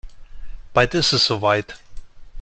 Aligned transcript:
Bald 0.73 0.95
ist 0.95 1.13
es 1.13 1.27
soweit. 1.27 1.79